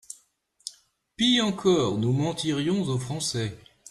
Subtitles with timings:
[1.15, 3.55] Pis encore, nous mentirions aux Français.